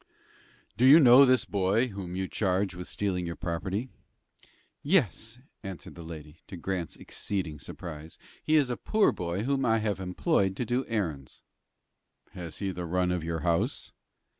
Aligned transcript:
"Do 0.77 0.85
you 0.87 0.99
know 0.99 1.25
this 1.25 1.45
boy 1.45 1.89
whom 1.89 2.15
you 2.15 2.27
charge 2.27 2.73
with 2.73 2.87
stealing 2.87 3.27
your 3.27 3.35
property?" 3.35 3.89
"Yes," 4.81 5.37
answered 5.61 5.93
the 5.93 6.01
lady, 6.01 6.39
to 6.47 6.57
Grant's 6.57 6.95
exceeding 6.95 7.59
surprise; 7.59 8.17
"he 8.43 8.55
is 8.55 8.71
a 8.71 8.77
poor 8.77 9.11
boy 9.11 9.43
whom 9.43 9.63
I 9.63 9.77
have 9.77 9.99
employed 9.99 10.55
to 10.55 10.65
do 10.65 10.87
errands." 10.87 11.43
"Has 12.31 12.57
he 12.57 12.65
had 12.69 12.77
the 12.77 12.87
run 12.87 13.11
of 13.11 13.23
your 13.23 13.41
house?" 13.41 13.91